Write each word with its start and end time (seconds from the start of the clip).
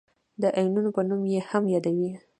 د 0.41 0.43
آیونونو 0.59 0.89
په 0.95 1.01
نوم 1.09 1.21
یې 1.33 1.39
هم 1.49 1.63
یادوي. 1.73 2.09